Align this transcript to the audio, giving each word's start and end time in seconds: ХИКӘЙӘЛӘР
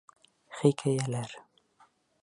ХИКӘЙӘЛӘР 0.59 1.33